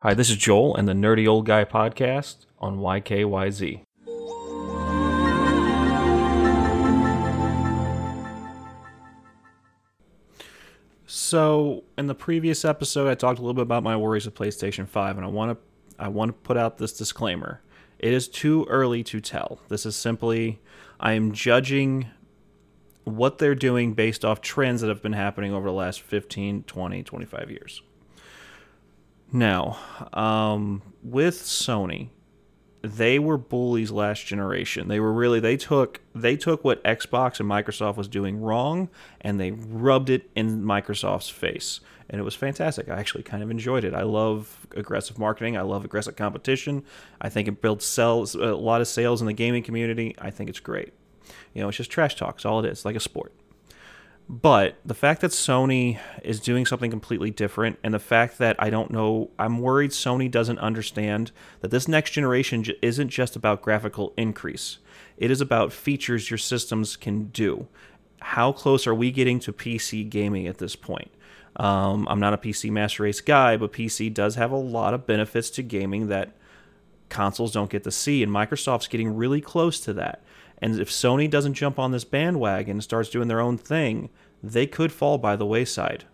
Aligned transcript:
Hi, 0.00 0.14
this 0.14 0.30
is 0.30 0.36
Joel 0.36 0.76
and 0.76 0.86
the 0.86 0.92
Nerdy 0.92 1.26
Old 1.26 1.44
Guy 1.44 1.64
podcast 1.64 2.46
on 2.60 2.78
YKYZ. 2.78 3.82
So, 11.04 11.82
in 11.96 12.06
the 12.06 12.14
previous 12.14 12.64
episode, 12.64 13.08
I 13.08 13.16
talked 13.16 13.40
a 13.40 13.42
little 13.42 13.54
bit 13.54 13.62
about 13.62 13.82
my 13.82 13.96
worries 13.96 14.24
with 14.24 14.36
PlayStation 14.36 14.86
5, 14.86 15.16
and 15.16 15.26
I 15.26 15.28
want 15.28 15.58
to 15.58 15.64
I 16.00 16.06
want 16.06 16.28
to 16.28 16.32
put 16.46 16.56
out 16.56 16.78
this 16.78 16.92
disclaimer. 16.92 17.60
It 17.98 18.12
is 18.12 18.28
too 18.28 18.66
early 18.68 19.02
to 19.02 19.20
tell. 19.20 19.58
This 19.66 19.84
is 19.84 19.96
simply 19.96 20.60
I 21.00 21.14
am 21.14 21.32
judging 21.32 22.06
what 23.02 23.38
they're 23.38 23.56
doing 23.56 23.94
based 23.94 24.24
off 24.24 24.42
trends 24.42 24.80
that 24.80 24.86
have 24.90 25.02
been 25.02 25.14
happening 25.14 25.52
over 25.52 25.66
the 25.66 25.74
last 25.74 26.02
15, 26.02 26.62
20, 26.62 27.02
25 27.02 27.50
years. 27.50 27.82
Now, 29.32 29.78
um, 30.12 30.82
with 31.02 31.36
Sony, 31.36 32.08
they 32.82 33.18
were 33.18 33.36
bullies 33.36 33.90
last 33.90 34.26
generation. 34.26 34.88
They 34.88 35.00
were 35.00 35.12
really 35.12 35.40
they 35.40 35.56
took 35.56 36.00
they 36.14 36.36
took 36.36 36.64
what 36.64 36.82
Xbox 36.84 37.40
and 37.40 37.48
Microsoft 37.48 37.96
was 37.96 38.08
doing 38.08 38.40
wrong 38.40 38.88
and 39.20 39.40
they 39.40 39.50
rubbed 39.50 40.10
it 40.10 40.30
in 40.34 40.62
Microsoft's 40.62 41.28
face. 41.28 41.80
And 42.10 42.18
it 42.20 42.24
was 42.24 42.34
fantastic. 42.34 42.88
I 42.88 42.98
actually 42.98 43.24
kind 43.24 43.42
of 43.42 43.50
enjoyed 43.50 43.84
it. 43.84 43.92
I 43.92 44.02
love 44.02 44.66
aggressive 44.74 45.18
marketing. 45.18 45.58
I 45.58 45.62
love 45.62 45.84
aggressive 45.84 46.16
competition. 46.16 46.84
I 47.20 47.28
think 47.28 47.48
it 47.48 47.60
builds 47.60 47.84
sales 47.84 48.34
a 48.34 48.54
lot 48.54 48.80
of 48.80 48.88
sales 48.88 49.20
in 49.20 49.26
the 49.26 49.34
gaming 49.34 49.62
community. 49.62 50.14
I 50.18 50.30
think 50.30 50.48
it's 50.48 50.60
great. 50.60 50.94
You 51.52 51.60
know, 51.60 51.68
it's 51.68 51.76
just 51.76 51.90
trash 51.90 52.14
talk. 52.16 52.36
It's 52.36 52.46
all 52.46 52.64
it 52.64 52.70
is, 52.70 52.84
like 52.84 52.96
a 52.96 53.00
sport. 53.00 53.32
But 54.28 54.76
the 54.84 54.94
fact 54.94 55.22
that 55.22 55.30
Sony 55.30 55.98
is 56.22 56.38
doing 56.38 56.66
something 56.66 56.90
completely 56.90 57.30
different, 57.30 57.78
and 57.82 57.94
the 57.94 57.98
fact 57.98 58.36
that 58.38 58.56
I 58.58 58.68
don't 58.68 58.90
know, 58.90 59.30
I'm 59.38 59.60
worried 59.60 59.92
Sony 59.92 60.30
doesn't 60.30 60.58
understand 60.58 61.32
that 61.60 61.70
this 61.70 61.88
next 61.88 62.10
generation 62.10 62.62
isn't 62.82 63.08
just 63.08 63.36
about 63.36 63.62
graphical 63.62 64.12
increase. 64.18 64.78
It 65.16 65.30
is 65.30 65.40
about 65.40 65.72
features 65.72 66.30
your 66.30 66.38
systems 66.38 66.94
can 66.94 67.28
do. 67.28 67.68
How 68.20 68.52
close 68.52 68.86
are 68.86 68.94
we 68.94 69.10
getting 69.10 69.40
to 69.40 69.52
PC 69.52 70.08
gaming 70.08 70.46
at 70.46 70.58
this 70.58 70.76
point? 70.76 71.10
Um, 71.56 72.06
I'm 72.10 72.20
not 72.20 72.34
a 72.34 72.38
PC 72.38 72.70
master 72.70 73.04
race 73.04 73.22
guy, 73.22 73.56
but 73.56 73.72
PC 73.72 74.12
does 74.12 74.34
have 74.34 74.52
a 74.52 74.56
lot 74.56 74.92
of 74.92 75.06
benefits 75.06 75.48
to 75.50 75.62
gaming 75.62 76.08
that 76.08 76.32
consoles 77.08 77.52
don't 77.52 77.70
get 77.70 77.84
to 77.84 77.90
see, 77.90 78.22
and 78.22 78.30
Microsoft's 78.30 78.88
getting 78.88 79.16
really 79.16 79.40
close 79.40 79.80
to 79.80 79.94
that. 79.94 80.22
And 80.60 80.78
if 80.80 80.90
Sony 80.90 81.30
doesn't 81.30 81.54
jump 81.54 81.78
on 81.78 81.92
this 81.92 82.04
bandwagon 82.04 82.72
and 82.72 82.82
starts 82.82 83.10
doing 83.10 83.28
their 83.28 83.40
own 83.40 83.58
thing, 83.58 84.10
they 84.42 84.66
could 84.66 84.92
fall 84.92 85.18
by 85.18 85.36
the 85.36 85.46
wayside. 85.46 86.04